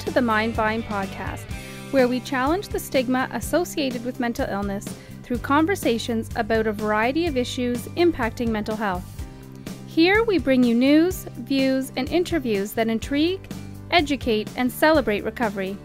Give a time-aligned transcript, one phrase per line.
[0.00, 1.42] To the Mind Vine podcast,
[1.90, 4.86] where we challenge the stigma associated with mental illness
[5.22, 9.04] through conversations about a variety of issues impacting mental health.
[9.86, 13.46] Here we bring you news, views, and interviews that intrigue,
[13.90, 15.76] educate, and celebrate recovery.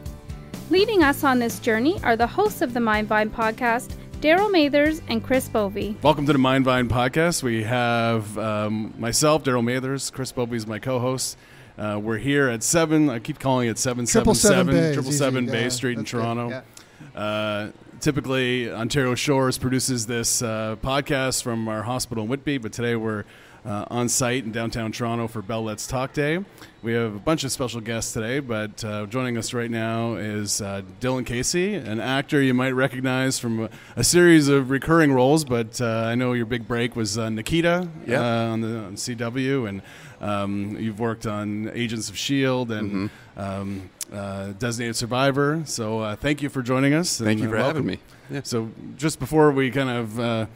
[0.70, 5.02] Leading us on this journey are the hosts of the Mind Vine podcast, Daryl Mathers
[5.10, 5.98] and Chris Bovey.
[6.02, 7.44] Welcome to the Mind Vine podcast.
[7.44, 11.38] We have um, myself, Daryl Mathers, Chris Bovey is my co-host.
[11.78, 13.10] Uh, we're here at seven.
[13.10, 16.50] I keep calling it seven seven seven triple seven Bay Street in Toronto.
[16.50, 17.20] Yeah.
[17.20, 22.96] Uh, typically, Ontario Shores produces this uh, podcast from our hospital in Whitby, but today
[22.96, 23.26] we're
[23.66, 26.44] uh, on site in downtown Toronto for Bell Let's Talk Day.
[26.84, 30.62] We have a bunch of special guests today, but uh, joining us right now is
[30.62, 35.44] uh, Dillon Casey, an actor you might recognize from a, a series of recurring roles,
[35.46, 38.22] but uh, I know your big break was uh, Nikita yep.
[38.22, 39.82] Uh, on the on CW, and
[40.22, 42.74] um, you've worked on Agents of S.H.I.E.L.D.
[42.74, 43.40] and mm-hmm.
[43.40, 45.64] um, Designated Survivor.
[45.66, 47.18] So thank you for joining us.
[47.18, 47.88] Thank and, you for welcome.
[47.88, 48.00] having me.
[48.30, 48.42] Yeah.
[48.44, 50.48] So just before we kind of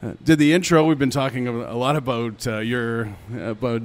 [0.00, 0.84] uh, did the intro.
[0.84, 3.82] We've been talking a lot about uh, your about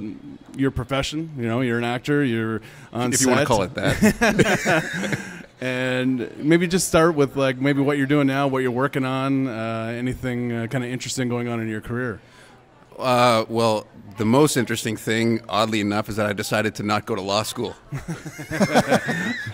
[0.56, 1.32] your profession.
[1.36, 2.22] You know, you're an actor.
[2.22, 2.60] You're
[2.92, 3.26] on if set.
[3.26, 5.18] you want to call it that.
[5.60, 9.48] and maybe just start with like maybe what you're doing now, what you're working on,
[9.48, 12.20] uh, anything uh, kind of interesting going on in your career.
[12.96, 17.16] Uh, well, the most interesting thing, oddly enough, is that I decided to not go
[17.16, 17.74] to law school.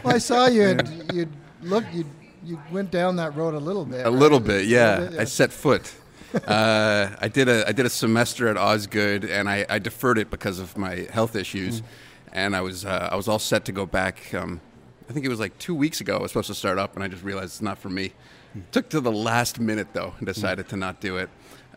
[0.04, 1.26] well, I saw you and you
[1.62, 2.04] look you
[2.44, 4.00] you went down that road a little bit.
[4.00, 4.12] A right?
[4.12, 4.90] little bit, yeah.
[4.90, 5.22] Little bit, yeah.
[5.22, 5.94] I set foot
[6.46, 10.30] uh, I did a I did a semester at Osgoode, and I, I deferred it
[10.30, 11.84] because of my health issues, mm.
[12.32, 14.32] and I was uh, I was all set to go back.
[14.34, 14.60] Um,
[15.08, 16.18] I think it was like two weeks ago.
[16.18, 18.12] I was supposed to start up, and I just realized it's not for me.
[18.56, 18.62] Mm.
[18.70, 20.70] Took to the last minute though, and decided mm.
[20.70, 21.30] to not do it.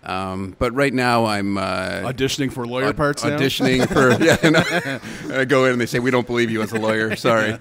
[0.03, 3.24] Um, but right now I'm uh, auditioning for lawyer aud- parts.
[3.24, 4.38] Auditioning for yeah.
[4.44, 7.16] And I go in and they say we don't believe you as a lawyer.
[7.16, 7.58] Sorry.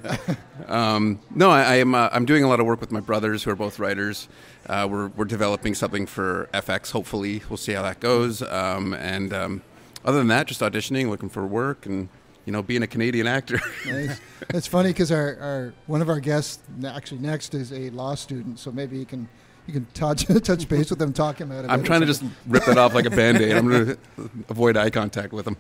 [0.67, 1.95] Um, no, I, I am.
[1.95, 4.29] Uh, I'm doing a lot of work with my brothers who are both writers.
[4.67, 6.91] Uh, we're we're developing something for FX.
[6.93, 8.43] Hopefully, we'll see how that goes.
[8.43, 9.63] Um, and um,
[10.05, 12.09] other than that, just auditioning, looking for work, and
[12.45, 13.61] you know, being a Canadian actor.
[13.87, 14.21] nice.
[14.55, 18.59] It's funny because our, our one of our guests actually next is a law student,
[18.59, 19.29] so maybe he can
[19.67, 21.71] you can touch touch base with them, talk about it.
[21.71, 23.53] I'm trying to just rip it off like a band-aid.
[23.53, 23.87] I'm going
[24.17, 25.57] to avoid eye contact with them.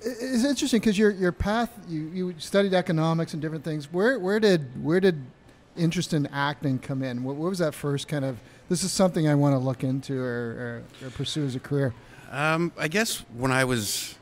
[0.00, 3.92] It's interesting because your your path you, you studied economics and different things.
[3.92, 5.24] Where where did where did
[5.76, 7.22] interest in acting come in?
[7.24, 8.38] What, what was that first kind of?
[8.68, 11.94] This is something I want to look into or, or, or pursue as a career.
[12.30, 14.16] Um, I guess when I was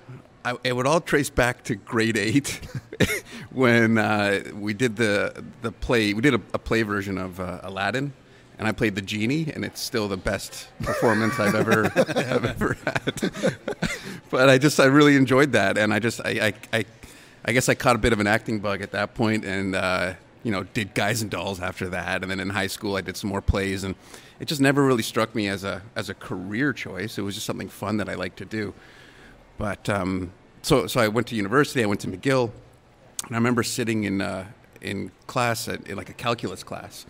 [0.45, 2.61] I, it would all trace back to grade eight
[3.51, 6.15] when uh, we did the the play.
[6.15, 8.13] We did a, a play version of uh, Aladdin,
[8.61, 12.77] and I played the genie, and it's still the best performance I've ever I've ever
[12.85, 13.59] had.
[14.31, 16.85] but I just I really enjoyed that, and I just I, I, I
[17.47, 20.13] I guess I caught a bit of an acting bug at that point, and uh,
[20.43, 23.17] you know did Guys and Dolls after that, and then in high school I did
[23.17, 23.95] some more plays, and
[24.41, 27.17] it just never really struck me as a as a career choice.
[27.17, 28.75] It was just something fun that I liked to do.
[29.57, 31.83] But um, so so I went to university.
[31.83, 32.51] I went to McGill,
[33.25, 34.45] and I remember sitting in uh,
[34.83, 37.07] in class at, in like a calculus class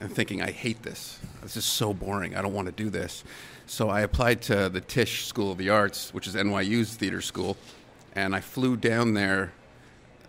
[0.00, 1.18] and thinking, I hate this.
[1.42, 2.34] This is so boring.
[2.34, 3.22] I don't want to do this.
[3.66, 7.56] So I applied to the Tisch School of the Arts, which is NYU's theater school,
[8.14, 9.52] and I flew down there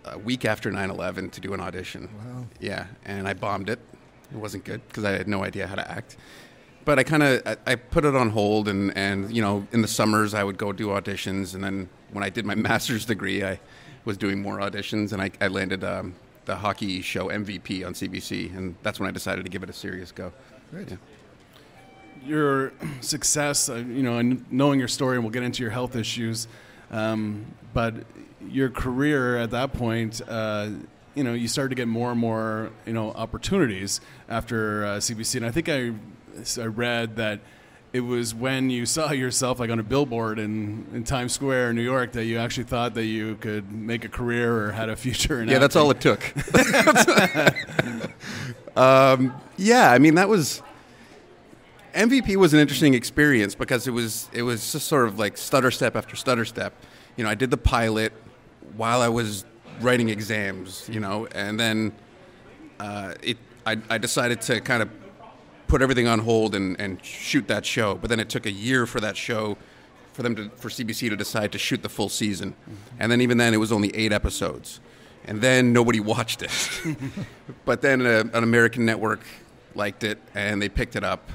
[0.05, 2.09] a week after 9/11 to do an audition.
[2.19, 2.45] Wow.
[2.59, 3.79] Yeah, and I bombed it.
[4.31, 6.17] It wasn't good because I had no idea how to act.
[6.85, 9.81] But I kind of I, I, put it on hold, and and you know in
[9.81, 13.43] the summers I would go do auditions, and then when I did my master's degree,
[13.43, 13.59] I
[14.05, 16.15] was doing more auditions, and I, I landed um,
[16.45, 19.73] the hockey show MVP on CBC, and that's when I decided to give it a
[19.73, 20.31] serious go.
[20.71, 20.91] Great.
[20.91, 20.97] Yeah.
[22.25, 25.95] Your success, uh, you know, and knowing your story, and we'll get into your health
[25.95, 26.47] issues,
[26.91, 27.93] um, but
[28.47, 30.69] your career at that point, uh,
[31.15, 35.35] you know, you started to get more and more, you know, opportunities after uh, CBC,
[35.35, 35.93] and I think I,
[36.61, 37.39] I read that
[37.93, 41.75] it was when you saw yourself like on a billboard in, in Times Square, in
[41.75, 44.95] New York, that you actually thought that you could make a career or had a
[44.95, 45.41] future.
[45.41, 45.61] In yeah, acting.
[45.61, 46.23] that's all it took.
[48.77, 50.61] um, yeah, I mean that was
[51.93, 55.71] MVP was an interesting experience because it was it was just sort of like stutter
[55.71, 56.73] step after stutter step.
[57.17, 58.13] You know, I did the pilot
[58.77, 59.43] while I was
[59.81, 60.87] writing exams.
[60.89, 61.91] You know, and then
[62.79, 64.89] uh, it I, I decided to kind of
[65.71, 67.95] put everything on hold and, and shoot that show.
[67.95, 69.57] But then it took a year for that show
[70.11, 72.55] for them to for CBC to decide to shoot the full season,
[72.99, 74.81] and then even then it was only eight episodes,
[75.23, 76.51] and then nobody watched it.
[77.65, 79.21] but then a, an American network
[79.73, 81.31] liked it and they picked it up,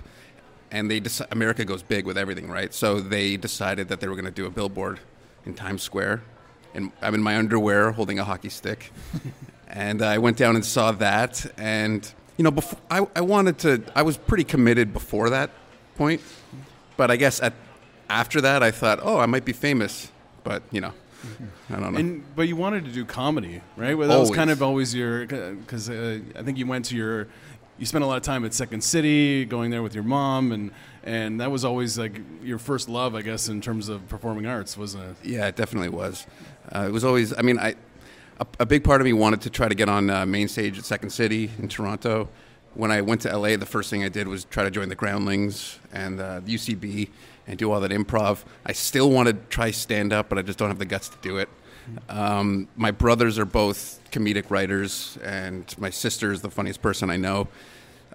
[0.71, 2.75] and they deci- America goes big with everything, right?
[2.75, 5.01] So they decided that they were going to do a billboard
[5.47, 6.23] in Times Square,
[6.75, 8.93] and I'm in my underwear holding a hockey stick.
[9.67, 11.47] and I went down and saw that.
[11.57, 15.51] And, you know, before, I, I wanted to, I was pretty committed before that
[15.97, 16.21] point.
[16.97, 17.53] But I guess at,
[18.09, 20.11] after that, I thought, oh, I might be famous.
[20.45, 20.93] But, you know.
[21.71, 21.99] I don't know.
[21.99, 23.97] And, but you wanted to do comedy, right?
[23.97, 24.31] Well, that always.
[24.31, 27.27] was kind of always your because uh, I think you went to your
[27.79, 30.71] you spent a lot of time at Second City, going there with your mom, and
[31.03, 34.77] and that was always like your first love, I guess, in terms of performing arts,
[34.77, 35.17] wasn't it?
[35.29, 36.27] Yeah, it definitely was.
[36.75, 37.37] Uh, it was always.
[37.37, 37.75] I mean, I
[38.39, 40.79] a, a, big part of me wanted to try to get on uh, main stage
[40.79, 42.29] at Second City in Toronto.
[42.75, 44.95] When I went to LA, the first thing I did was try to join the
[44.95, 47.09] Groundlings and uh, UCB
[47.47, 48.45] and do all that improv.
[48.67, 51.17] I still want to try stand up, but I just don't have the guts to
[51.23, 51.49] do it.
[52.09, 57.17] Um, my brothers are both comedic writers, and my sister is the funniest person I
[57.17, 57.49] know.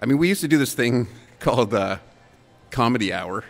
[0.00, 1.08] I mean, we used to do this thing
[1.40, 1.98] called uh,
[2.70, 3.44] Comedy Hour,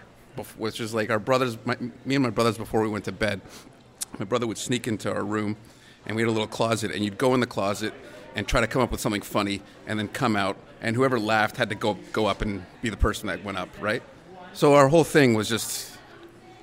[0.57, 3.41] which is like our brothers, my, me and my brothers before we went to bed.
[4.19, 5.57] My brother would sneak into our room,
[6.06, 7.94] and we had a little closet, and you'd go in the closet
[8.34, 11.56] and try to come up with something funny, and then come out, and whoever laughed
[11.56, 14.02] had to go go up and be the person that went up, right?
[14.52, 15.96] So our whole thing was just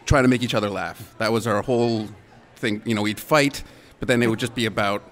[0.05, 1.15] trying to make each other laugh.
[1.17, 2.07] That was our whole
[2.55, 2.81] thing.
[2.85, 3.63] You know, we'd fight,
[3.99, 5.03] but then it would just be about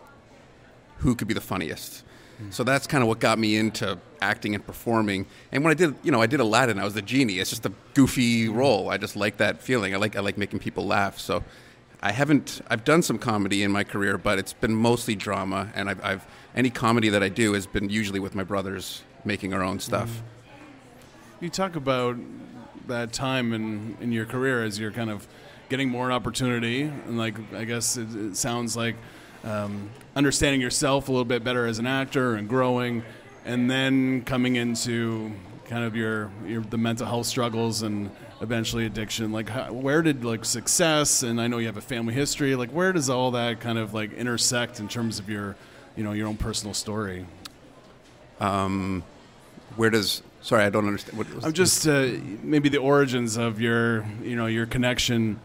[0.99, 2.03] who could be the funniest.
[2.41, 2.53] Mm.
[2.53, 5.25] So that's kind of what got me into acting and performing.
[5.51, 6.79] And when I did, you know, I did Aladdin.
[6.79, 7.39] I was the genie.
[7.39, 8.89] It's just a goofy role.
[8.89, 9.93] I just like that feeling.
[9.93, 11.19] I like I like making people laugh.
[11.19, 11.43] So
[12.01, 12.61] I haven't.
[12.69, 15.71] I've done some comedy in my career, but it's been mostly drama.
[15.75, 19.53] And I've, I've any comedy that I do has been usually with my brothers making
[19.53, 20.09] our own stuff.
[20.09, 20.21] Mm.
[21.41, 22.17] You talk about
[22.87, 25.27] that time in in your career as you're kind of
[25.69, 28.95] getting more opportunity, and like I guess it, it sounds like
[29.43, 33.03] um, understanding yourself a little bit better as an actor and growing,
[33.45, 35.33] and then coming into
[35.67, 38.09] kind of your, your the mental health struggles and
[38.41, 39.31] eventually addiction.
[39.31, 42.55] Like, how, where did like success and I know you have a family history.
[42.55, 45.55] Like, where does all that kind of like intersect in terms of your
[45.95, 47.25] you know your own personal story?
[48.39, 49.03] Um,
[49.75, 51.17] where does sorry I don't understand.
[51.17, 52.09] What I'm just uh,
[52.41, 55.39] maybe the origins of your you know your connection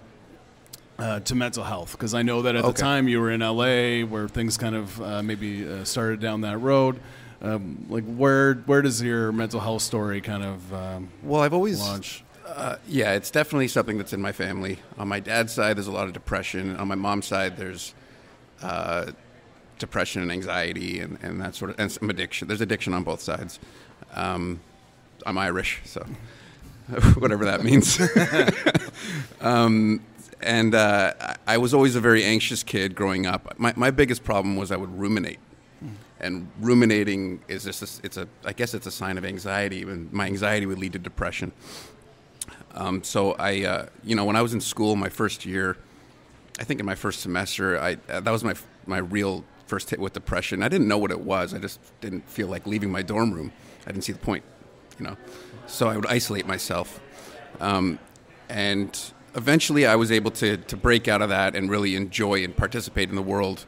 [0.99, 2.73] uh, to mental health because I know that at okay.
[2.73, 6.43] the time you were in LA where things kind of uh, maybe uh, started down
[6.43, 7.01] that road.
[7.43, 11.81] Um, like where where does your mental health story kind of um, well I've always
[11.81, 12.25] launch?
[12.47, 14.79] Uh, yeah, it's definitely something that's in my family.
[14.99, 16.77] On my dad's side, there's a lot of depression.
[16.77, 17.95] On my mom's side, there's
[18.63, 19.13] uh,
[19.79, 22.49] depression and anxiety and, and that sort of and some addiction.
[22.49, 23.59] There's addiction on both sides.
[24.15, 24.61] Um,
[25.27, 26.05] I'm Irish, so
[27.19, 28.01] whatever that means.
[29.41, 30.01] um,
[30.41, 31.15] and uh,
[31.47, 33.59] I was always a very anxious kid growing up.
[33.59, 35.39] My, my biggest problem was I would ruminate,
[36.23, 40.13] and ruminating is just a, it's a I guess it's a sign of anxiety, and
[40.13, 41.53] my anxiety would lead to depression.
[42.75, 45.77] Um, so I, uh, you know, when I was in school, my first year,
[46.59, 48.55] I think in my first semester, I uh, that was my
[48.87, 50.63] my real first hit with depression.
[50.63, 51.55] I didn't know what it was.
[51.55, 53.53] I just didn't feel like leaving my dorm room.
[53.87, 54.45] I didn't see the point,
[54.99, 55.17] you know.
[55.67, 57.01] So I would isolate myself,
[57.61, 57.99] um,
[58.49, 58.99] and
[59.35, 63.09] eventually I was able to, to break out of that and really enjoy and participate
[63.09, 63.65] in the world.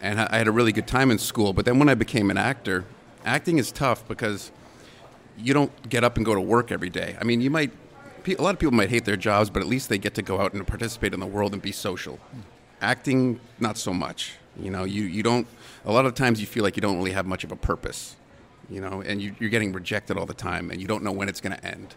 [0.00, 1.52] And I had a really good time in school.
[1.52, 2.84] But then when I became an actor,
[3.24, 4.50] acting is tough because
[5.36, 7.16] you don't get up and go to work every day.
[7.20, 7.70] I mean, you might,
[8.26, 10.40] a lot of people might hate their jobs, but at least they get to go
[10.40, 12.18] out and participate in the world and be social.
[12.80, 14.34] Acting, not so much.
[14.58, 15.46] You know, you, you don't,
[15.84, 18.16] a lot of times you feel like you don't really have much of a purpose,
[18.68, 21.28] you know, and you, you're getting rejected all the time and you don't know when
[21.28, 21.94] it's going to end.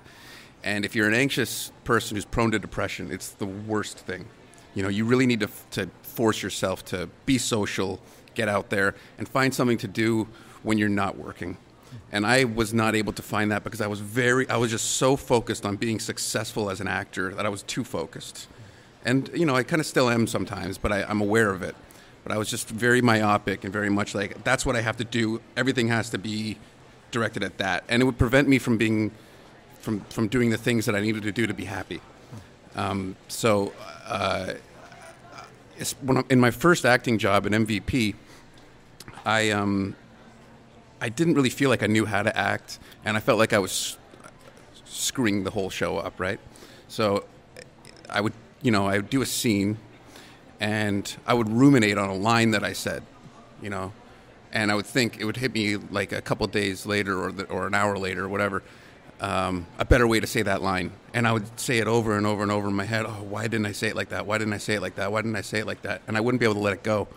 [0.63, 4.25] And if you're an anxious person who's prone to depression, it's the worst thing.
[4.75, 7.99] You know, you really need to, to force yourself to be social,
[8.33, 10.27] get out there, and find something to do
[10.63, 11.57] when you're not working.
[12.11, 14.91] And I was not able to find that because I was very, I was just
[14.91, 18.47] so focused on being successful as an actor that I was too focused.
[19.05, 21.75] And, you know, I kind of still am sometimes, but I, I'm aware of it.
[22.23, 25.03] But I was just very myopic and very much like, that's what I have to
[25.03, 25.41] do.
[25.57, 26.57] Everything has to be
[27.11, 27.83] directed at that.
[27.89, 29.11] And it would prevent me from being
[29.83, 31.99] from from doing the things that I needed to do to be happy.
[32.75, 33.73] Um, so,
[34.05, 34.53] uh,
[36.29, 38.15] in my first acting job at MVP,
[39.25, 39.95] I um,
[41.01, 43.59] I didn't really feel like I knew how to act, and I felt like I
[43.59, 43.97] was
[44.85, 46.19] screwing the whole show up.
[46.19, 46.39] Right,
[46.87, 47.25] so
[48.09, 49.77] I would you know I would do a scene,
[50.59, 53.03] and I would ruminate on a line that I said,
[53.61, 53.93] you know,
[54.51, 57.45] and I would think it would hit me like a couple days later or the,
[57.45, 58.63] or an hour later or whatever
[59.23, 60.91] um, a better way to say that line.
[61.13, 63.05] And I would say it over and over and over in my head.
[63.05, 64.25] Oh, why didn't I say it like that?
[64.25, 65.13] Why didn't I say it like that?
[65.13, 66.01] Why didn't I say it like that?
[66.07, 67.07] And I wouldn't be able to let it go.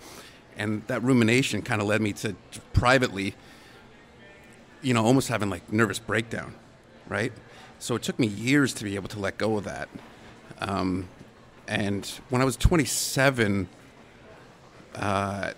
[0.57, 3.35] And that rumination kind of led me to, to privately,
[4.83, 6.55] you know, almost having like nervous breakdown,
[7.09, 7.33] right?
[7.81, 9.89] So it took me years to be able to let go of that.
[10.61, 11.09] Um,
[11.67, 13.69] and when I was 27,
[14.95, 15.51] uh,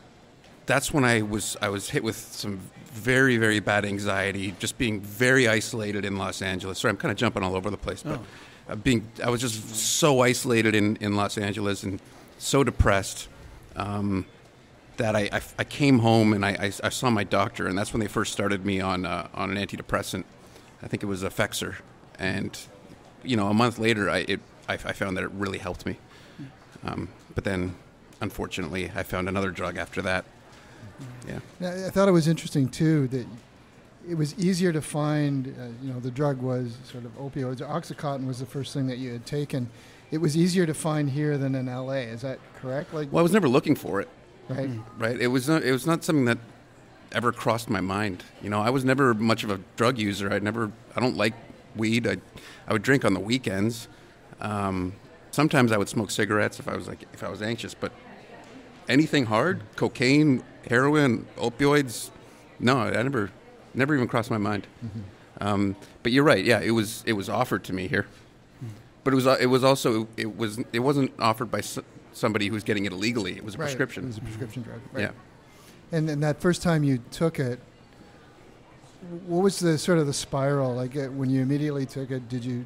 [0.64, 5.00] that's when I was I was hit with some very very bad anxiety, just being
[5.00, 6.78] very isolated in Los Angeles.
[6.78, 8.72] Sorry, I'm kind of jumping all over the place, but oh.
[8.72, 12.00] uh, being I was just so isolated in in Los Angeles and
[12.38, 13.28] so depressed.
[13.76, 14.26] Um,
[14.96, 17.92] that I, I, I, came home and I, I, I, saw my doctor, and that's
[17.92, 20.24] when they first started me on uh, on an antidepressant.
[20.82, 21.76] I think it was Effexor,
[22.18, 22.58] and
[23.22, 25.98] you know, a month later, I it, I, found that it really helped me.
[26.84, 27.74] Um, but then,
[28.20, 30.24] unfortunately, I found another drug after that.
[31.26, 31.86] Yeah.
[31.86, 33.26] I thought it was interesting too that
[34.08, 35.48] it was easier to find.
[35.48, 37.58] Uh, you know, the drug was sort of opioids.
[37.58, 39.68] OxyContin was the first thing that you had taken.
[40.10, 42.04] It was easier to find here than in LA.
[42.08, 42.94] Is that correct?
[42.94, 44.08] Like, well, I was never looking for it.
[44.48, 44.70] Right.
[44.96, 45.20] Right.
[45.20, 45.62] It was not.
[45.62, 46.38] It was not something that
[47.12, 48.24] ever crossed my mind.
[48.42, 50.32] You know, I was never much of a drug user.
[50.32, 50.72] I never.
[50.96, 51.34] I don't like
[51.76, 52.06] weed.
[52.06, 52.16] I,
[52.66, 53.88] I would drink on the weekends.
[54.40, 54.94] Um,
[55.30, 57.92] sometimes I would smoke cigarettes if I was like if I was anxious, but
[58.88, 62.10] anything hard, cocaine, heroin, opioids,
[62.58, 63.30] no, I never,
[63.74, 64.66] never even crossed my mind.
[64.84, 65.00] Mm-hmm.
[65.40, 66.44] Um, but you're right.
[66.44, 68.06] Yeah, it was it was offered to me here,
[69.04, 71.62] but it was it was also it was it wasn't offered by
[72.12, 73.36] somebody who's getting it illegally.
[73.36, 73.66] It was a right.
[73.66, 74.04] prescription.
[74.04, 74.80] It was a prescription drug.
[74.92, 75.02] Right.
[75.02, 75.10] Yeah.
[75.92, 77.60] And then that first time you took it,
[79.26, 80.74] what was the sort of the spiral?
[80.74, 82.64] Like uh, when you immediately took it, did you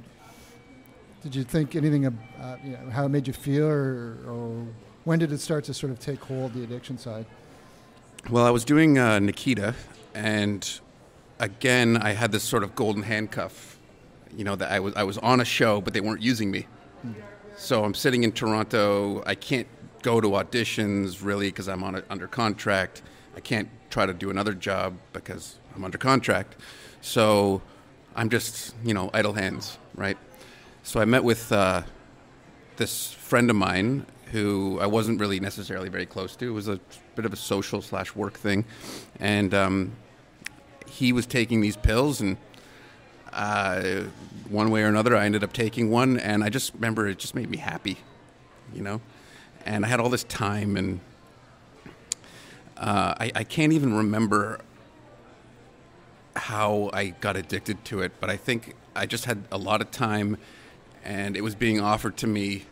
[1.22, 4.66] did you think anything of uh, you know, how it made you feel, or, or,
[5.04, 7.26] when did it start to sort of take hold the addiction side?
[8.30, 9.74] Well, I was doing uh, Nikita,
[10.14, 10.80] and
[11.40, 13.78] again, I had this sort of golden handcuff.
[14.36, 16.66] You know that I was I was on a show, but they weren't using me.
[17.02, 17.12] Hmm.
[17.56, 19.22] So I'm sitting in Toronto.
[19.26, 19.66] I can't
[20.02, 23.02] go to auditions really because I'm on a, under contract.
[23.36, 26.56] I can't try to do another job because I'm under contract.
[27.00, 27.62] So
[28.14, 30.16] I'm just, you know, idle hands, right?
[30.82, 31.82] So I met with uh,
[32.76, 36.48] this friend of mine who I wasn't really necessarily very close to.
[36.48, 36.80] It was a
[37.14, 38.64] bit of a social slash work thing.
[39.20, 39.92] And um,
[40.86, 42.36] he was taking these pills and
[43.32, 44.02] uh,
[44.48, 47.34] one way or another, I ended up taking one, and I just remember it just
[47.34, 47.98] made me happy,
[48.74, 49.00] you know.
[49.64, 51.00] And I had all this time, and
[52.76, 54.60] uh, I, I can't even remember
[56.36, 59.90] how I got addicted to it, but I think I just had a lot of
[59.90, 60.36] time,
[61.04, 62.66] and it was being offered to me,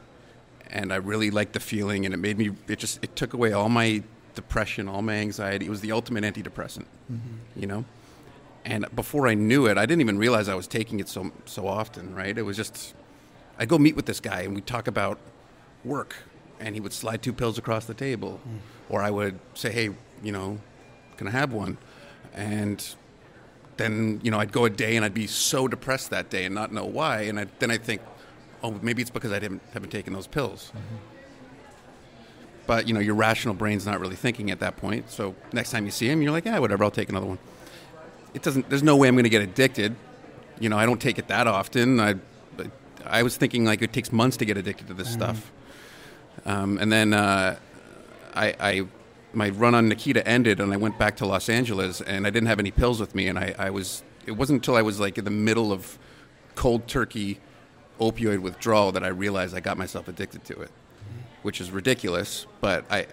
[0.72, 2.50] and I really liked the feeling, and it made me.
[2.68, 4.02] It just it took away all my
[4.34, 5.66] depression, all my anxiety.
[5.66, 7.36] It was the ultimate antidepressant, mm-hmm.
[7.56, 7.84] you know.
[8.64, 11.66] And before I knew it, I didn't even realize I was taking it so so
[11.66, 12.14] often.
[12.14, 12.36] Right?
[12.36, 12.94] It was just
[13.58, 15.18] I'd go meet with this guy, and we'd talk about
[15.84, 16.16] work,
[16.58, 18.58] and he would slide two pills across the table, mm.
[18.88, 19.90] or I would say, "Hey,
[20.22, 20.58] you know,
[21.16, 21.78] can I have one?"
[22.32, 22.84] And
[23.76, 26.54] then you know I'd go a day and I'd be so depressed that day and
[26.54, 28.02] not know why, and I, then I'd think,
[28.62, 30.72] oh, maybe it's because I didn't haven't taken those pills.
[30.74, 30.96] Mm-hmm.
[32.66, 35.10] But you know, your rational brain's not really thinking at that point.
[35.10, 37.38] So next time you see him, you're like, yeah, whatever, I'll take another one.
[38.32, 38.68] It doesn't.
[38.68, 39.96] There's no way I'm going to get addicted.
[40.60, 41.98] You know, I don't take it that often.
[41.98, 42.14] I,
[43.06, 45.20] I was thinking like it takes months to get addicted to this mm-hmm.
[45.20, 45.52] stuff.
[46.44, 47.56] Um, and then uh,
[48.34, 48.86] I, I
[49.32, 52.48] my run on Nikita ended, and I went back to Los Angeles, and I didn't
[52.48, 54.02] have any pills with me, and I, I was.
[54.26, 55.98] It wasn't until I was like in the middle of
[56.54, 57.40] cold turkey
[58.00, 60.70] opioid withdrawal that I realized I got myself addicted to it,
[61.42, 62.46] which is ridiculous.
[62.60, 63.06] But I,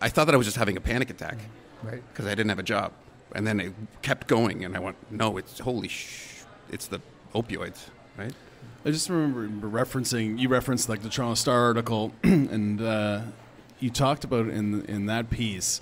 [0.00, 1.38] I thought that I was just having a panic attack,
[1.82, 2.02] right?
[2.12, 2.92] Because I didn't have a job,
[3.34, 7.00] and then it kept going, and I went, no, it's holy sh, it's the
[7.34, 8.32] opioids, right?
[8.84, 13.22] I just remember referencing you referenced like the Toronto Star article, and uh,
[13.80, 15.80] you talked about in in that piece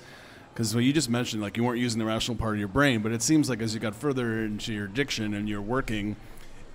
[0.52, 3.00] because what you just mentioned, like you weren't using the rational part of your brain,
[3.00, 6.16] but it seems like as you got further into your addiction and you're working,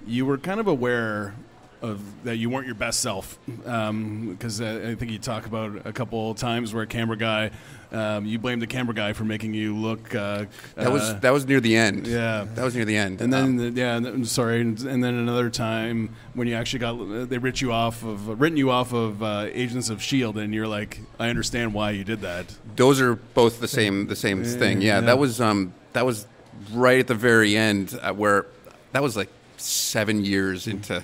[0.08, 1.36] you were kind of aware
[1.82, 3.38] of that you weren't your best self.
[3.46, 7.52] Because um, I, I think you talk about a couple times where a camera guy
[7.92, 10.46] um, you blamed the camera guy for making you look uh,
[10.76, 12.08] that was uh, that was near the end.
[12.08, 12.46] Yeah.
[12.56, 13.22] That was near the end.
[13.22, 16.80] And then um, the, yeah and, sorry and, and, then another time when you actually
[16.80, 20.54] got they writ you off of written you off of uh, Agents of Shield and
[20.54, 22.54] you're like I understand why you did that.
[22.76, 24.82] Those are both the same the same yeah, thing.
[24.82, 26.28] Yeah, yeah, that was um that was
[26.74, 28.46] right at the very end uh, where
[28.92, 31.04] that was like seven years into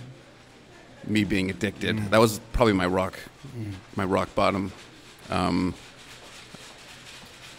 [1.06, 1.98] me being addicted.
[1.98, 2.10] Mm.
[2.12, 3.18] That was probably my rock,
[3.56, 3.74] mm.
[3.96, 4.72] my rock bottom.
[5.30, 5.74] Um,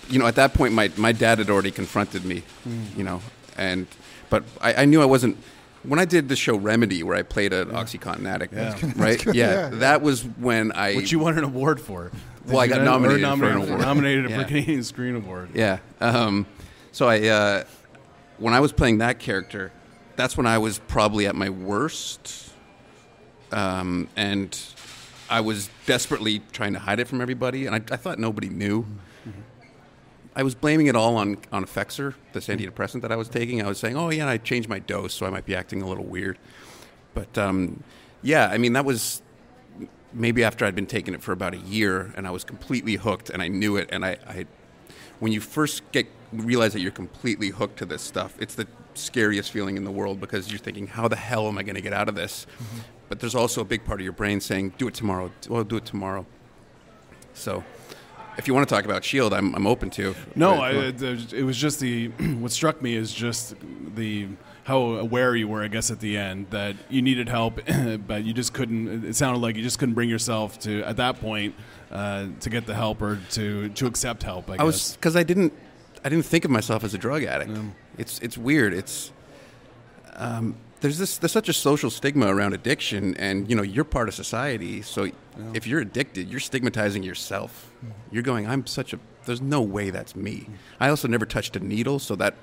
[0.08, 2.96] you know, at that point, my, my dad had already confronted me, mm.
[2.96, 3.22] you know,
[3.56, 3.86] and
[4.30, 5.36] but I, I, knew I wasn't.
[5.82, 7.74] When I did the show Remedy, where I played an yeah.
[7.74, 8.78] OxyContin addict, yeah.
[8.96, 9.24] right?
[9.26, 10.94] Yeah, yeah, that was when I.
[10.94, 12.10] Which you won an award for.
[12.46, 13.80] Well, I got nominated, nominated, for an award.
[13.80, 15.50] Nominated for Canadian Screen Award.
[15.54, 15.78] Yeah.
[16.00, 16.46] Um,
[16.90, 17.64] so I, uh,
[18.38, 19.70] when I was playing that character,
[20.22, 22.52] that's when I was probably at my worst
[23.50, 24.56] um, and
[25.28, 28.82] I was desperately trying to hide it from everybody, and I, I thought nobody knew.
[28.82, 29.40] Mm-hmm.
[30.36, 33.60] I was blaming it all on on Effexor, this antidepressant that I was taking.
[33.62, 35.88] I was saying, "Oh yeah, I changed my dose, so I might be acting a
[35.88, 36.38] little weird."
[37.14, 37.82] But um,
[38.22, 39.22] yeah, I mean that was
[40.12, 43.28] maybe after I'd been taking it for about a year, and I was completely hooked,
[43.28, 43.88] and I knew it.
[43.90, 44.46] And I, I
[45.22, 49.52] when you first get realize that you're completely hooked to this stuff, it's the scariest
[49.52, 51.92] feeling in the world because you're thinking, "How the hell am I going to get
[51.92, 52.78] out of this?" Mm-hmm.
[53.08, 55.30] But there's also a big part of your brain saying, "Do it tomorrow.
[55.48, 56.26] Well, do it tomorrow."
[57.34, 57.62] So
[58.36, 60.16] if you want to talk about Shield, I'm, I'm open to.
[60.34, 62.08] No, I, it was just the
[62.40, 63.54] what struck me is just
[63.94, 64.26] the
[64.64, 67.60] how aware you were, I guess, at the end that you needed help,
[68.06, 69.04] but you just couldn't.
[69.04, 71.54] It sounded like you just couldn't bring yourself to at that point
[71.90, 74.50] uh, to get the help or to to accept help.
[74.50, 75.52] I, I was because I didn't
[76.04, 77.50] I didn't think of myself as a drug addict.
[77.50, 77.62] Yeah.
[77.98, 78.72] It's it's weird.
[78.72, 79.12] It's
[80.14, 84.08] um, there's this there's such a social stigma around addiction, and you know you're part
[84.08, 84.82] of society.
[84.82, 85.12] So yeah.
[85.54, 87.72] if you're addicted, you're stigmatizing yourself.
[87.78, 87.92] Mm-hmm.
[88.10, 88.98] You're going, I'm such a.
[89.24, 90.48] There's no way that's me.
[90.80, 92.34] I also never touched a needle, so that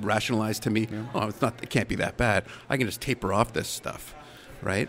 [0.00, 1.06] rationalized to me, yeah.
[1.14, 1.62] oh, it's not.
[1.62, 2.44] It can't be that bad.
[2.68, 4.14] I can just taper off this stuff,
[4.62, 4.88] right?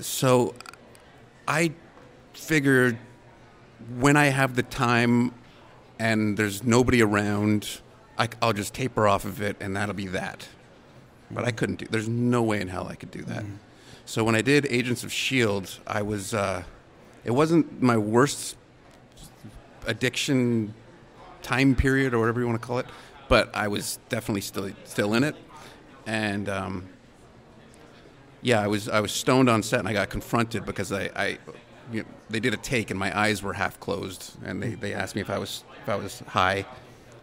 [0.00, 0.54] So
[1.46, 1.72] I
[2.32, 2.98] figured
[3.98, 5.34] when I have the time
[5.98, 7.80] and there's nobody around,
[8.16, 10.48] I, will just taper off of it, and that'll be that.
[11.30, 11.86] But I couldn't do.
[11.90, 13.44] There's no way in hell I could do that.
[13.44, 13.56] Mm-hmm.
[14.06, 16.32] So when I did Agents of Shield, I was.
[16.32, 16.62] Uh,
[17.24, 18.56] it wasn't my worst
[19.86, 20.72] addiction
[21.42, 22.86] time period or whatever you want to call it,
[23.28, 25.36] but I was definitely still still in it,
[26.06, 26.88] and um,
[28.42, 31.38] yeah, I was I was stoned on set and I got confronted because I, I
[31.92, 34.94] you know, they did a take and my eyes were half closed and they, they
[34.94, 36.64] asked me if I was if I was high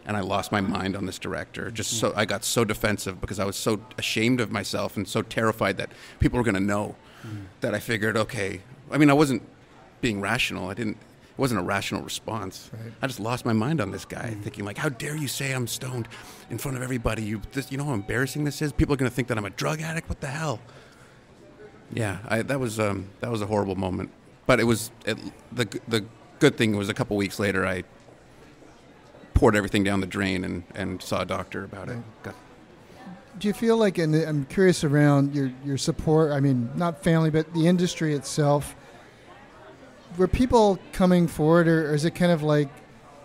[0.06, 1.70] and I lost my mind on this director.
[1.70, 5.22] Just so I got so defensive because I was so ashamed of myself and so
[5.22, 5.90] terrified that
[6.20, 6.94] people were going to know
[7.26, 7.44] mm.
[7.60, 8.60] that I figured, okay.
[8.90, 9.42] I mean, I wasn't
[10.00, 10.68] being rational.
[10.68, 10.98] I didn't.
[11.36, 12.70] It wasn't a rational response.
[12.72, 12.92] Right.
[13.02, 14.42] I just lost my mind on this guy, mm.
[14.42, 16.08] thinking like, "How dare you say I'm stoned
[16.48, 17.22] in front of everybody?
[17.22, 18.72] You, this, you know how embarrassing this is.
[18.72, 20.08] People are going to think that I'm a drug addict.
[20.08, 20.60] What the hell?"
[21.92, 24.10] Yeah, I, that was um, that was a horrible moment.
[24.46, 25.18] But it was it,
[25.52, 26.04] the the
[26.38, 27.84] good thing was a couple weeks later I
[29.34, 31.98] poured everything down the drain and, and saw a doctor about it.
[32.22, 32.34] Got,
[33.38, 37.28] do you feel like, and I'm curious around your, your support, I mean, not family,
[37.28, 38.74] but the industry itself,
[40.16, 42.68] were people coming forward, or, or is it kind of like,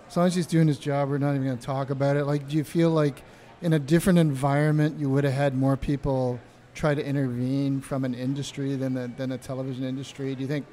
[0.08, 2.26] as long as he's doing his job, we're not even going to talk about it?
[2.26, 3.24] Like, do you feel like
[3.62, 6.40] in a different environment, you would have had more people
[6.74, 10.36] try to intervene from an industry than the, than a television industry?
[10.36, 10.66] Do you think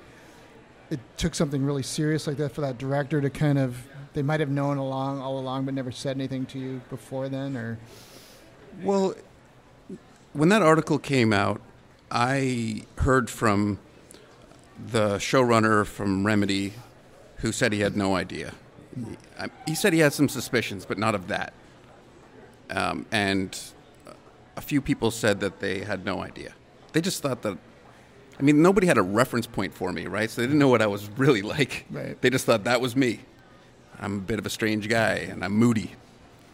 [0.91, 3.77] it took something really serious like that for that director to kind of
[4.15, 7.57] they might have known along all along but never said anything to you before then
[7.57, 7.79] or
[8.83, 9.15] well
[10.33, 11.61] when that article came out
[12.11, 13.79] i heard from
[14.87, 16.75] the showrunner from remedy
[17.39, 18.55] who said he had no idea
[19.67, 21.53] he said he had some suspicions but not of that
[22.71, 23.59] um, and
[24.57, 26.53] a few people said that they had no idea
[26.93, 27.57] they just thought that
[28.39, 30.31] I mean, nobody had a reference point for me, right?
[30.31, 31.87] So they didn't know what I was really like.
[31.91, 32.21] Right.
[32.21, 33.21] They just thought that was me.
[34.01, 35.93] I'm a bit of a strange guy and I'm moody.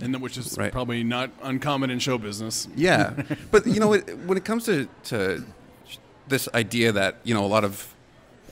[0.00, 0.72] And which is right.
[0.72, 2.68] probably not uncommon in show business.
[2.74, 3.14] Yeah,
[3.50, 5.44] but you know, when it comes to, to
[6.26, 7.93] this idea that you know a lot of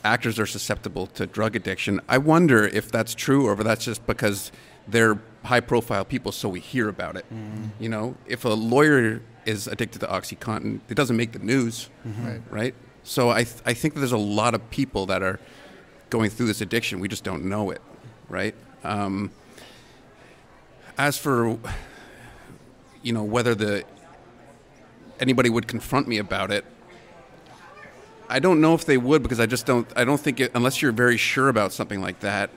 [0.05, 4.07] actors are susceptible to drug addiction, I wonder if that's true or if that's just
[4.07, 4.53] because
[4.89, 7.25] they're high-profile people, so we hear about it.
[7.33, 7.71] Mm.
[7.79, 12.27] You know, if a lawyer is addicted to OxyContin, it doesn't make the news, mm-hmm.
[12.27, 12.43] right?
[12.51, 12.75] Right.
[13.05, 15.41] So I th- I think that there's a lot of people that are
[16.11, 17.01] going through this addiction.
[17.01, 17.83] We just don't know it,
[18.29, 18.55] right?
[18.85, 19.31] Um,
[20.97, 21.59] as for
[23.03, 23.85] you know whether the
[25.19, 26.65] anybody would confront me about it,
[28.33, 29.87] I don't know if they would because I just don't.
[29.95, 32.49] I don't think it, unless you're very sure about something like that,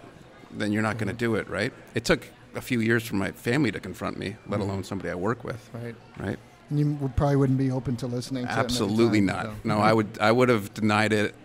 [0.49, 1.73] then you're not going to do it, right?
[1.93, 4.69] It took a few years for my family to confront me, let mm-hmm.
[4.69, 5.69] alone somebody I work with.
[5.73, 5.95] Right.
[6.17, 6.39] Right.
[6.69, 8.45] And you would, probably wouldn't be open to listening.
[8.45, 9.45] to Absolutely time, not.
[9.47, 9.53] So.
[9.65, 10.17] No, I would.
[10.21, 11.35] I would have denied it.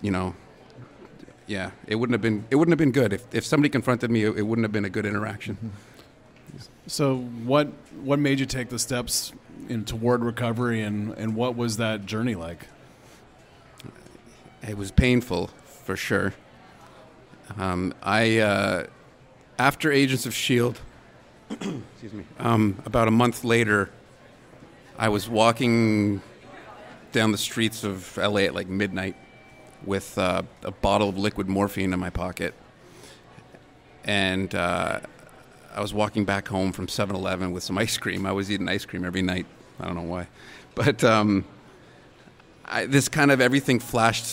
[0.00, 0.34] You know,
[1.46, 4.24] yeah, it wouldn't have been it wouldn't have been good if, if somebody confronted me.
[4.24, 5.56] It, it wouldn't have been a good interaction.
[5.56, 6.58] Mm-hmm.
[6.86, 7.66] So what
[8.02, 9.32] what made you take the steps
[9.68, 12.66] in, toward recovery, and and what was that journey like?
[14.66, 16.34] It was painful for sure.
[17.56, 18.86] Um, I uh,
[19.58, 20.80] after Agents of Shield,
[21.50, 23.90] excuse me, um, about a month later,
[24.98, 26.22] I was walking
[27.12, 29.16] down the streets of LA at like midnight
[29.84, 32.54] with uh, a bottle of liquid morphine in my pocket.
[34.04, 35.00] And uh,
[35.74, 38.26] I was walking back home from 7 Eleven with some ice cream.
[38.26, 39.46] I was eating ice cream every night.
[39.78, 40.26] I don't know why.
[40.74, 41.44] But um,
[42.68, 44.24] I, this kind of everything flashed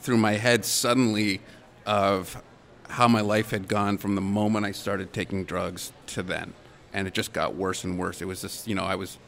[0.00, 1.40] through my head suddenly
[1.86, 2.42] of
[2.88, 6.54] how my life had gone from the moment I started taking drugs to then,
[6.92, 8.22] and it just got worse and worse.
[8.22, 9.18] It was just you know I was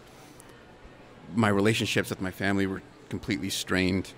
[1.35, 4.12] my relationships with my family were completely strained.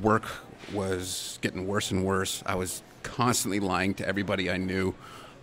[0.00, 0.24] Work
[0.72, 2.42] was getting worse and worse.
[2.46, 4.94] I was constantly lying to everybody I knew.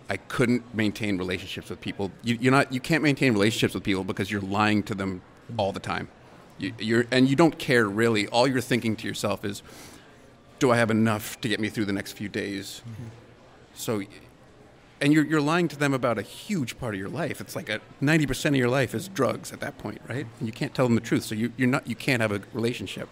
[0.08, 2.10] I couldn't maintain relationships with people.
[2.22, 2.72] You, you're not.
[2.72, 5.22] You can't maintain relationships with people because you're lying to them
[5.56, 6.08] all the time.
[6.60, 8.26] You, and you don't care really.
[8.28, 9.62] All you're thinking to yourself is,
[10.58, 13.08] "Do I have enough to get me through the next few days?" Mm-hmm.
[13.74, 14.02] So,
[15.00, 17.40] and you're you're lying to them about a huge part of your life.
[17.40, 20.26] It's like a ninety percent of your life is drugs at that point, right?
[20.38, 21.24] And you can't tell them the truth.
[21.24, 21.86] So you, you're not.
[21.86, 23.08] You can't have a relationship.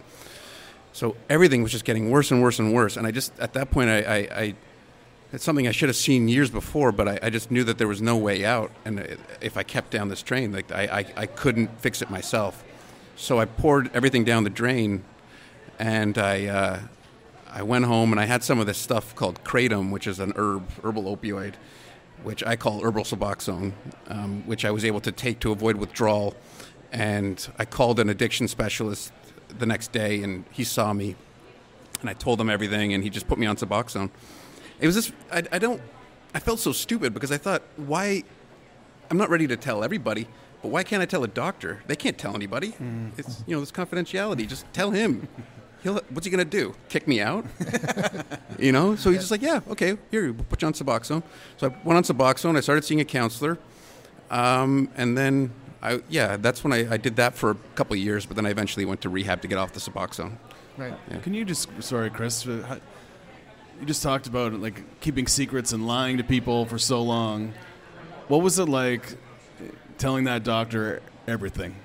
[0.93, 2.97] So everything was just getting worse and worse and worse.
[2.97, 4.55] And I just at that point I, I, I
[5.31, 7.87] it's something I should have seen years before, but I, I, just knew that there
[7.87, 8.71] was no way out.
[8.83, 12.63] And if I kept down this train, like I, I, I, couldn't fix it myself.
[13.19, 15.03] So I poured everything down the drain,
[15.77, 16.79] and I uh,
[17.51, 20.31] I went home and I had some of this stuff called kratom, which is an
[20.37, 21.55] herb herbal opioid,
[22.23, 23.73] which I call herbal suboxone,
[24.07, 26.33] um, which I was able to take to avoid withdrawal.
[26.93, 29.11] And I called an addiction specialist
[29.49, 31.17] the next day, and he saw me,
[31.99, 34.11] and I told him everything, and he just put me on Suboxone.
[34.79, 35.81] It was just I, I don't
[36.33, 38.23] I felt so stupid because I thought why
[39.11, 40.29] I'm not ready to tell everybody,
[40.61, 41.81] but why can't I tell a doctor?
[41.87, 42.73] They can't tell anybody.
[42.73, 43.11] Mm.
[43.17, 44.47] It's you know this confidentiality.
[44.47, 45.27] Just tell him.
[45.83, 46.75] He'll, what's he gonna do?
[46.89, 47.45] Kick me out?
[48.59, 48.97] you know?
[48.97, 51.23] So he's just like, yeah, okay, here, we'll put you on Suboxone.
[51.55, 52.57] So I went on Suboxone.
[52.57, 53.57] I started seeing a counselor,
[54.29, 57.99] um, and then I yeah, that's when I, I did that for a couple of
[57.99, 60.37] years, but then I eventually went to rehab to get off the Suboxone.
[60.77, 60.93] Right.
[61.09, 61.19] Yeah.
[61.19, 62.45] Can you just sorry, Chris?
[62.45, 62.79] Uh,
[63.79, 67.53] you just talked about like keeping secrets and lying to people for so long.
[68.27, 69.17] What was it like
[69.99, 71.75] telling that doctor everything?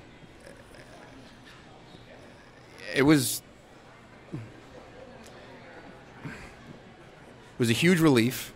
[2.95, 3.43] It was
[6.25, 6.31] it
[7.59, 8.53] was a huge relief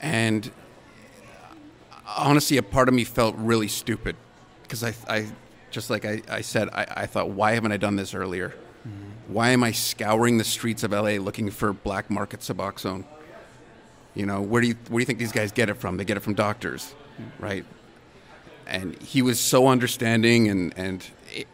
[0.00, 0.50] and
[2.16, 4.16] honestly a part of me felt really stupid
[4.62, 5.26] because I, I
[5.70, 8.50] just like I, I said, I, I thought, why haven't I done this earlier?
[8.86, 9.32] Mm-hmm.
[9.32, 13.04] Why am I scouring the streets of LA looking for black market Suboxone?
[14.14, 15.96] You know, where do you where do you think these guys get it from?
[15.96, 17.42] They get it from doctors, mm-hmm.
[17.42, 17.64] right?
[18.68, 21.48] And he was so understanding, and and it,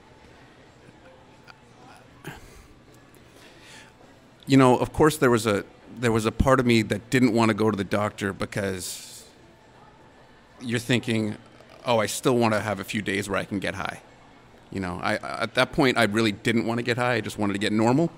[4.46, 5.64] you know, of course, there was a
[5.96, 9.24] there was a part of me that didn't want to go to the doctor because
[10.60, 11.36] you're thinking,
[11.86, 14.00] oh, I still want to have a few days where I can get high.
[14.70, 17.14] You know, I at that point I really didn't want to get high.
[17.14, 18.10] I just wanted to get normal.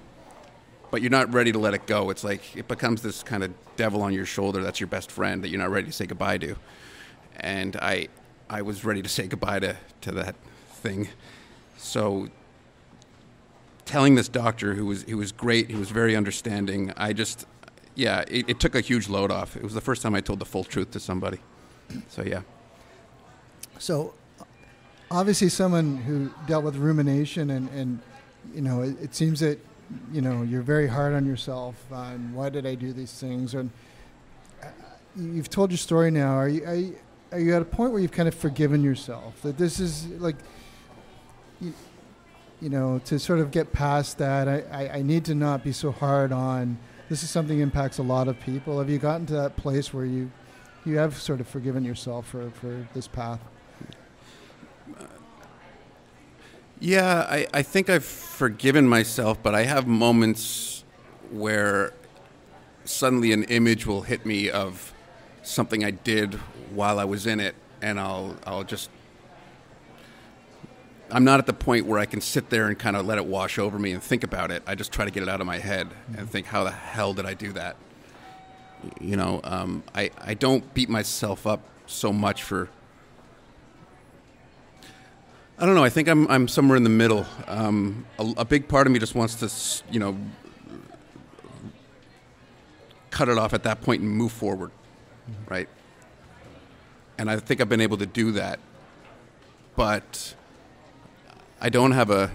[0.90, 2.10] But you're not ready to let it go.
[2.10, 5.42] It's like it becomes this kind of devil on your shoulder that's your best friend
[5.42, 6.56] that you're not ready to say goodbye to.
[7.38, 8.08] And I
[8.48, 10.36] I was ready to say goodbye to, to that
[10.68, 11.08] thing.
[11.76, 12.28] So
[13.84, 17.46] telling this doctor who was who was great, he was very understanding, I just
[17.94, 19.56] yeah, it, it took a huge load off.
[19.56, 21.38] It was the first time I told the full truth to somebody.
[22.08, 22.42] So yeah.
[23.78, 24.14] So,
[25.10, 28.00] obviously, someone who dealt with rumination, and, and
[28.54, 29.58] you know, it, it seems that
[30.12, 31.74] you know you're very hard on yourself.
[31.90, 33.54] On why did I do these things?
[33.54, 33.70] And
[34.62, 34.68] uh,
[35.16, 36.34] you've told your story now.
[36.34, 36.96] Are you, are you
[37.36, 40.36] are you at a point where you've kind of forgiven yourself that this is like?
[41.60, 41.74] You,
[42.62, 45.72] you know, to sort of get past that, I, I, I need to not be
[45.72, 46.78] so hard on.
[47.10, 48.78] This is something impacts a lot of people.
[48.78, 50.30] Have you gotten to that place where you
[50.86, 53.40] you have sort of forgiven yourself for, for this path?
[56.80, 60.84] Yeah, I, I think I've forgiven myself, but I have moments
[61.30, 61.92] where
[62.84, 64.94] suddenly an image will hit me of
[65.46, 66.34] something I did
[66.74, 68.90] while I was in it, and I'll I'll just
[71.10, 73.26] I'm not at the point where I can sit there and kind of let it
[73.26, 74.62] wash over me and think about it.
[74.66, 76.26] I just try to get it out of my head and mm-hmm.
[76.26, 77.76] think, how the hell did I do that?
[79.00, 82.68] You know, um, I I don't beat myself up so much for
[85.58, 85.84] I don't know.
[85.84, 87.24] I think I'm I'm somewhere in the middle.
[87.46, 90.18] Um, a, a, big part of me just wants to, you know,
[93.10, 94.70] cut it off at that point and move forward,
[95.30, 95.52] mm-hmm.
[95.52, 95.68] right?
[97.18, 98.58] And I think I've been able to do that,
[99.74, 100.34] but
[101.60, 102.30] I don't have a.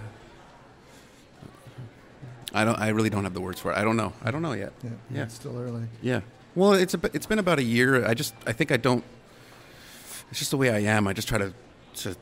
[2.54, 2.78] I don't.
[2.78, 3.78] I really don't have the words for it.
[3.78, 4.12] I don't know.
[4.22, 4.72] I don't know yet.
[4.82, 5.22] Yeah, yeah.
[5.22, 5.84] it's still early.
[6.02, 6.20] Yeah.
[6.54, 8.04] Well, it's a, it's been about a year.
[8.04, 9.04] I just I think I don't.
[10.30, 11.06] It's just the way I am.
[11.06, 11.54] I just try to
[11.94, 12.16] to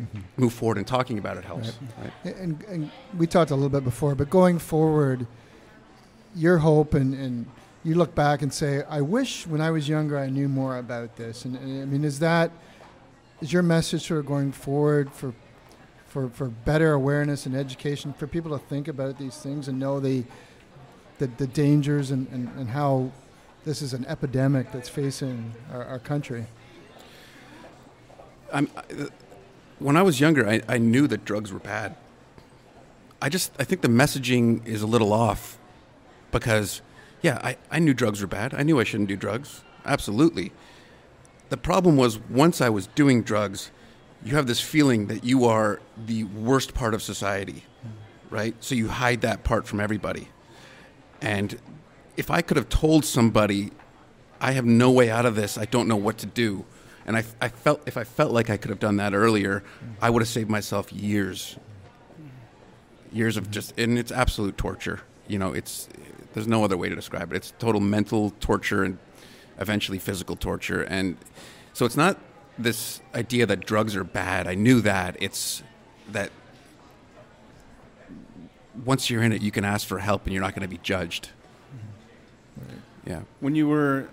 [0.00, 0.20] mm-hmm.
[0.36, 1.72] move forward and talking about it helps.
[1.98, 2.12] Right.
[2.24, 2.36] Right?
[2.36, 5.26] And, and, we talked a little bit before, but going forward,
[6.34, 7.46] your hope and, and
[7.84, 11.16] you look back and say, I wish when I was younger I knew more about
[11.16, 11.44] this.
[11.44, 12.50] And, and I mean, is that
[13.40, 15.34] is your message sort of going forward for
[16.06, 20.00] for, for better awareness and education for people to think about these things and know
[20.00, 20.24] the
[21.18, 23.10] the, the dangers and, and, and how
[23.64, 26.46] this is an epidemic that's facing our, our country?
[28.52, 28.68] I'm,
[29.78, 31.96] when I was younger, I, I knew that drugs were bad.
[33.20, 35.58] I just I think the messaging is a little off
[36.30, 36.82] because
[37.24, 38.52] yeah, I, I knew drugs were bad.
[38.52, 39.62] I knew I shouldn't do drugs.
[39.86, 40.52] Absolutely.
[41.48, 43.70] The problem was once I was doing drugs,
[44.22, 47.64] you have this feeling that you are the worst part of society,
[48.28, 48.54] right?
[48.60, 50.28] So you hide that part from everybody.
[51.22, 51.58] And
[52.18, 53.70] if I could have told somebody,
[54.38, 56.66] I have no way out of this, I don't know what to do,
[57.06, 59.64] and I, I felt if I felt like I could have done that earlier,
[60.02, 61.56] I would have saved myself years,
[63.10, 65.00] years of just, and it's absolute torture.
[65.26, 65.88] You know, it's
[66.34, 67.36] there's no other way to describe it.
[67.36, 68.98] It's total mental torture and
[69.58, 71.16] eventually physical torture, and
[71.72, 72.18] so it's not
[72.58, 74.46] this idea that drugs are bad.
[74.46, 75.16] I knew that.
[75.20, 75.62] It's
[76.12, 76.30] that
[78.84, 80.80] once you're in it, you can ask for help and you're not going to be
[80.82, 81.30] judged.
[83.06, 83.20] Yeah.
[83.40, 84.08] When you were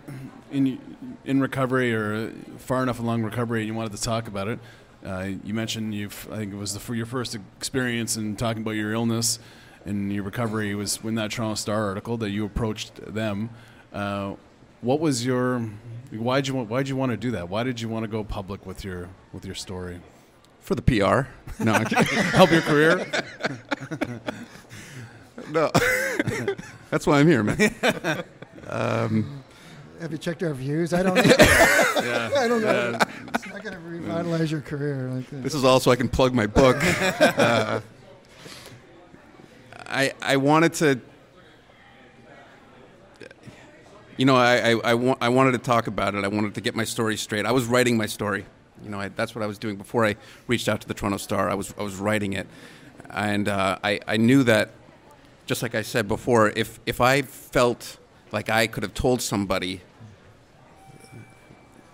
[0.51, 0.79] in
[1.23, 4.59] in recovery or far enough along recovery, and you wanted to talk about it,
[5.05, 6.27] uh, you mentioned you've.
[6.31, 9.39] I think it was the, for your first experience in talking about your illness
[9.85, 13.49] and your recovery was when that Toronto Star article that you approached them.
[13.93, 14.35] Uh,
[14.81, 15.59] what was your?
[16.11, 17.49] Why'd you Why'd you want to do that?
[17.49, 19.99] Why did you want to go public with your with your story?
[20.59, 21.27] For the PR.
[21.63, 21.73] No,
[22.33, 22.99] help your career.
[25.51, 25.71] no,
[26.89, 28.23] that's why I'm here, man.
[28.67, 29.43] Um,
[29.99, 30.93] Have you checked our views?
[30.93, 31.21] I don't know.
[31.23, 32.29] yeah.
[32.37, 32.91] I don't know.
[32.91, 33.03] Yeah.
[33.33, 35.09] It's not going to revitalize your career.
[35.09, 35.43] Like this.
[35.43, 36.77] this is also I can plug my book.
[37.19, 37.81] uh,
[39.91, 40.99] I I wanted to.
[44.17, 46.23] You know, I, I, I, wa- I wanted to talk about it.
[46.23, 47.45] I wanted to get my story straight.
[47.45, 48.45] I was writing my story.
[48.83, 50.15] You know, I, that's what I was doing before I
[50.47, 51.49] reached out to the Toronto Star.
[51.49, 52.47] I was I was writing it,
[53.09, 54.71] and uh, I I knew that,
[55.45, 57.97] just like I said before, if if I felt
[58.31, 59.81] like I could have told somebody,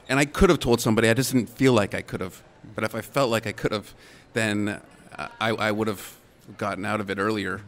[0.10, 1.10] and I could have told somebody.
[1.10, 2.42] I just didn't feel like I could have.
[2.76, 3.94] But if I felt like I could have,
[4.34, 4.82] then
[5.40, 6.16] I, I would have
[6.58, 7.62] gotten out of it earlier.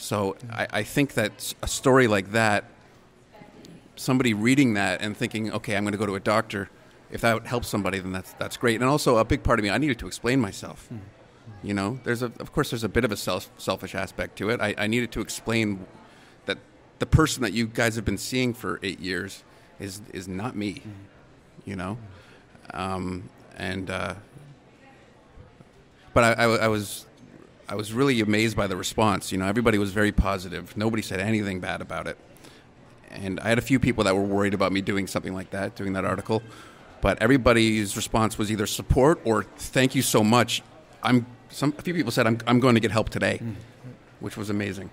[0.00, 2.64] So I, I think that a story like that,
[3.96, 6.70] somebody reading that and thinking, okay, I'm going to go to a doctor.
[7.10, 8.80] If that helps somebody, then that's that's great.
[8.80, 10.88] And also, a big part of me, I needed to explain myself.
[10.92, 11.00] Mm.
[11.62, 14.48] You know, there's a, of course, there's a bit of a self, selfish aspect to
[14.50, 14.60] it.
[14.60, 15.86] I, I needed to explain
[16.46, 16.58] that
[16.98, 19.44] the person that you guys have been seeing for eight years
[19.78, 20.90] is is not me, mm-hmm.
[21.66, 21.98] you know,
[22.72, 24.14] um, and uh,
[26.14, 27.06] but I, I, I, was
[27.70, 29.30] I was really amazed by the response.
[29.30, 30.76] You know, everybody was very positive.
[30.76, 32.18] Nobody said anything bad about it,
[33.10, 35.76] and I had a few people that were worried about me doing something like that,
[35.76, 36.42] doing that article,
[37.00, 40.62] but everybody's response was either support or thank you so much.
[41.00, 43.52] I'm some a few people said I'm I'm going to get help today, mm-hmm.
[44.18, 44.90] which was amazing.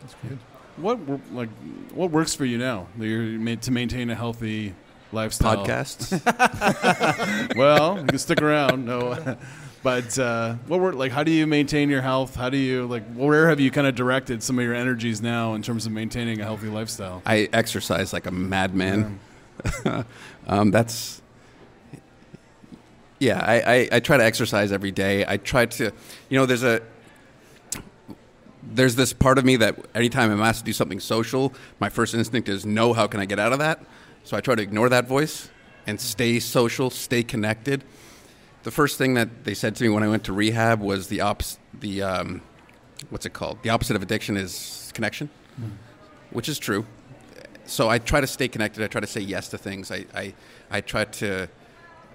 [0.00, 0.38] That's good.
[0.78, 0.98] What
[1.30, 1.50] like
[1.92, 2.88] what works for you now?
[2.98, 4.74] You're made to maintain a healthy
[5.12, 5.64] lifestyle.
[5.64, 6.10] Podcasts.
[7.56, 8.86] well, you can stick around.
[8.86, 9.36] No,
[9.84, 10.94] but uh, what work?
[10.94, 12.34] Like, how do you maintain your health?
[12.34, 13.04] How do you like?
[13.12, 16.40] Where have you kind of directed some of your energies now in terms of maintaining
[16.40, 17.20] a healthy lifestyle?
[17.26, 19.20] I exercise like a madman.
[19.84, 20.04] Yeah.
[20.48, 21.20] um, that's
[23.18, 23.44] yeah.
[23.44, 25.26] I, I, I try to exercise every day.
[25.28, 25.92] I try to,
[26.30, 26.80] you know, there's a
[28.62, 32.14] there's this part of me that anytime I'm asked to do something social, my first
[32.14, 33.84] instinct is no, how can I get out of that?
[34.24, 35.50] So I try to ignore that voice
[35.86, 37.84] and stay social, stay connected.
[38.64, 41.20] The first thing that they said to me when I went to rehab was the
[41.20, 42.40] opposite, the, um,
[43.10, 43.62] what's it called?
[43.62, 45.70] The opposite of addiction is connection, mm.
[46.30, 46.84] which is true.
[47.66, 48.82] So I try to stay connected.
[48.82, 49.90] I try to say yes to things.
[49.90, 50.34] I, I,
[50.70, 51.48] I try to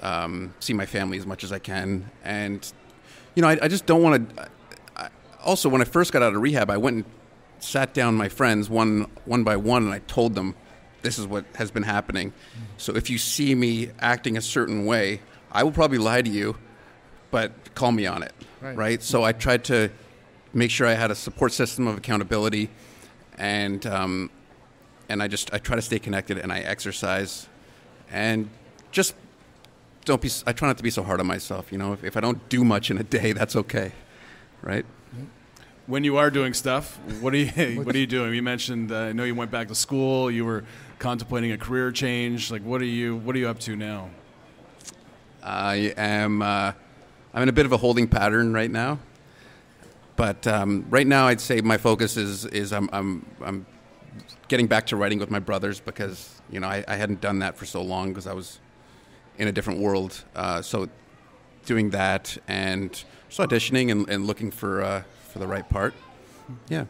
[0.01, 2.09] um, see my family as much as I can.
[2.23, 2.71] And,
[3.35, 4.49] you know, I, I just don't want to
[5.43, 7.05] also, when I first got out of rehab, I went and
[7.59, 10.55] sat down my friends one one by one, and I told them,
[11.01, 12.33] "This is what has been happening."
[12.77, 16.57] So if you see me acting a certain way, I will probably lie to you,
[17.31, 18.75] but call me on it, right?
[18.75, 19.03] right?
[19.03, 19.89] So I tried to
[20.53, 22.69] make sure I had a support system of accountability,
[23.37, 24.29] and um,
[25.07, 27.47] and I just I try to stay connected, and I exercise,
[28.11, 28.49] and
[28.91, 29.15] just
[30.05, 30.29] don't be.
[30.45, 31.71] I try not to be so hard on myself.
[31.71, 33.91] You know, if, if I don't do much in a day, that's okay,
[34.61, 34.85] right?
[35.89, 38.33] when you are doing stuff, what are you what are you doing?
[38.33, 40.29] You mentioned uh, I know you went back to school.
[40.29, 40.63] You were
[40.99, 42.51] contemplating a career change.
[42.51, 44.09] Like, what are you what are you up to now?
[45.43, 46.41] I am.
[46.41, 46.73] Uh,
[47.33, 48.99] I'm in a bit of a holding pattern right now,
[50.15, 53.65] but um, right now I'd say my focus is is I'm I'm I'm
[54.47, 57.57] getting back to writing with my brothers because you know I, I hadn't done that
[57.57, 58.59] for so long because I was
[59.37, 60.23] in a different world.
[60.35, 60.89] Uh, so
[61.65, 62.91] doing that and
[63.29, 65.93] just auditioning and, and looking for uh, for the right part.
[66.67, 66.85] Yeah.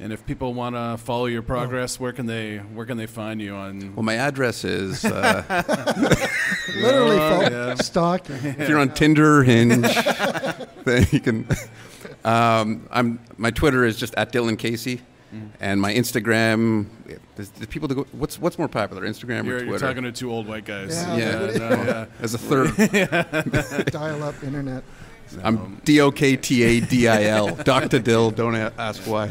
[0.00, 3.40] And if people want to follow your progress, where can they where can they find
[3.40, 3.94] you on?
[3.94, 5.44] Well, my address is uh,
[6.74, 7.74] literally oh, yeah.
[7.74, 8.28] stock.
[8.30, 9.82] If you're on Tinder, Hinge,
[10.84, 11.46] then you can.
[12.24, 15.02] Um, I'm my Twitter is just at Dillon Casey.
[15.34, 15.50] Mm.
[15.60, 16.86] And my Instagram,
[17.36, 19.66] the people to go, what's what's more popular, Instagram you're, or Twitter?
[19.66, 20.96] You're talking to two old white guys.
[20.96, 22.06] Yeah, yeah, no, yeah.
[22.20, 22.74] as a third.
[23.92, 24.82] Dial-up internet.
[25.44, 27.54] I'm D O K T A D I L.
[27.54, 27.98] Dr.
[27.98, 28.30] Dill.
[28.30, 29.30] Don't ask why.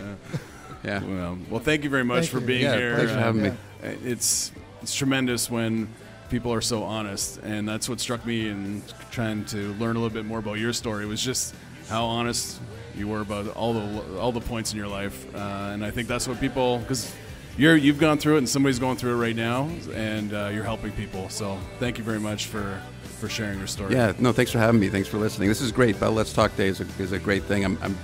[0.84, 1.04] Yeah.
[1.04, 2.48] Well, well, thank you very much thank for you.
[2.48, 2.96] being yeah, here.
[2.96, 3.90] Thanks for having uh, me.
[4.04, 5.90] It's it's tremendous when
[6.30, 10.14] people are so honest, and that's what struck me in trying to learn a little
[10.14, 11.06] bit more about your story.
[11.06, 11.56] Was just
[11.90, 12.60] how honest
[12.96, 16.08] you were about all the all the points in your life, uh, and I think
[16.08, 17.14] that's what people because
[17.58, 20.64] you're you've gone through it, and somebody's going through it right now, and uh, you're
[20.64, 21.30] helping people.
[21.30, 22.82] So thank you very much for
[23.20, 23.94] for sharing your story.
[23.94, 24.90] Yeah, no, thanks for having me.
[24.90, 25.50] Thanks for listening.
[25.50, 26.00] This is great.
[26.00, 27.66] Bell Let's Talk Day is a, is a great thing.
[27.66, 27.98] I'm, I'm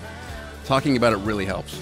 [0.66, 1.82] talking about it really helps.